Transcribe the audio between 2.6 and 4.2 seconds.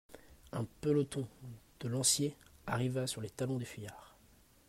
arriva sur les talons des fuyards.